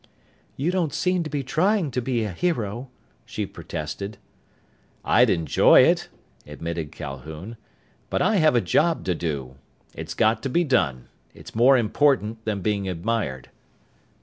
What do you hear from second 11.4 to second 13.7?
more important than being admired."